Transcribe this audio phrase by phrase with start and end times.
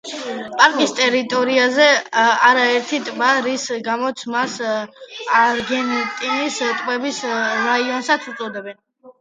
[0.59, 1.85] პარკის ტერიტორიაზე
[2.21, 8.83] არაერთი ტბაა, რის გამოც მას არგენტინის ტბების რაიონსაც უწოდებენ.